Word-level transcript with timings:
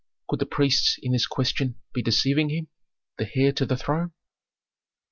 Could 0.27 0.39
the 0.39 0.47
priests 0.47 0.97
in 1.03 1.11
this 1.11 1.27
question 1.27 1.75
be 1.93 2.01
deceiving 2.01 2.49
him, 2.49 2.69
the 3.19 3.29
heir 3.35 3.51
to 3.51 3.67
the 3.67 3.77
throne? 3.77 4.13